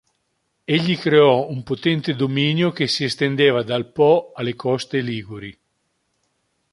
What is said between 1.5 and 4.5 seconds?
potente dominio che si estendeva dal Po